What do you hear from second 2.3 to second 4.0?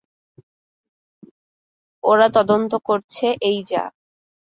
তদন্ত করছে, এই যা।